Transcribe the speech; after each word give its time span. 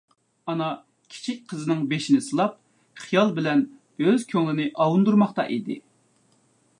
ئانا 0.51 0.67
كىچىك 1.15 1.43
قىزىنىڭ 1.51 1.83
بېشىنى 1.91 2.21
سىلاپ 2.29 2.57
خىيال 3.03 3.31
بىلەن 3.39 3.61
ئۆز 4.07 4.27
كۆڭلىنى 4.35 4.69
ئاۋۇندۇرماقتا 4.85 5.47
ئىدى. 5.57 5.81